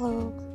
[0.00, 0.49] cloak